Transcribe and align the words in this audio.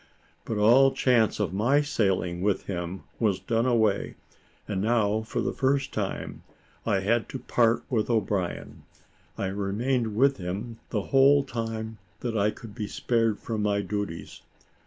But 0.45 0.57
all 0.57 0.93
chance 0.93 1.39
of 1.39 1.53
my 1.53 1.81
sailing 1.81 2.41
with 2.41 2.63
him 2.65 3.03
was 3.19 3.39
done 3.39 3.67
away, 3.67 4.15
and 4.67 4.81
now, 4.81 5.21
for 5.21 5.41
the 5.41 5.53
first 5.53 5.93
time, 5.93 6.41
I 6.87 7.01
had 7.01 7.29
to 7.29 7.37
part 7.37 7.83
with 7.87 8.09
O'Brien. 8.09 8.81
I 9.37 9.45
remained 9.45 10.15
with 10.15 10.37
him 10.37 10.79
the 10.89 11.03
whole 11.13 11.43
time 11.43 11.99
that 12.21 12.35
I 12.35 12.49
could 12.49 12.73
be 12.73 12.87
spared 12.87 13.37
from 13.37 13.61
my 13.61 13.81
duties. 13.83 14.41